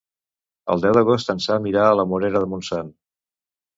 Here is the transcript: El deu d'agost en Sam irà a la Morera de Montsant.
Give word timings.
El 0.75 0.81
deu 0.85 0.95
d'agost 0.97 1.29
en 1.33 1.43
Sam 1.47 1.67
irà 1.73 1.85
a 1.91 1.93
la 1.99 2.07
Morera 2.15 2.43
de 2.47 2.51
Montsant. 2.55 2.91